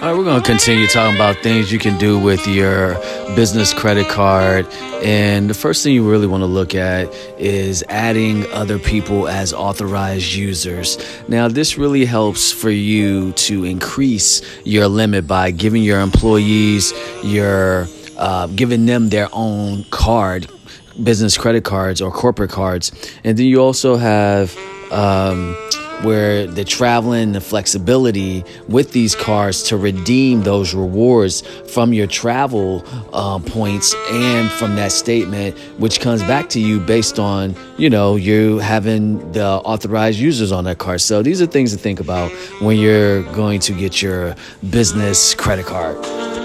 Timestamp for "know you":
37.90-38.58